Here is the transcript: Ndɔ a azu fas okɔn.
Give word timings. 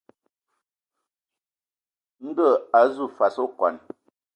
Ndɔ 2.25 2.47
a 2.77 2.79
azu 2.83 3.05
fas 3.17 3.35
okɔn. 3.45 3.75